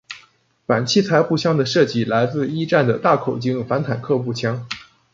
[0.65, 4.65] 反器材步枪的设计来自一战的大口径反坦克步枪。